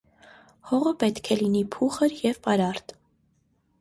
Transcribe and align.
Հողը 0.69 0.93
պետք 1.03 1.29
է 1.35 1.39
լինի 1.41 1.63
փուխր 1.75 2.17
և 2.23 2.41
պարարտ։ 2.49 2.97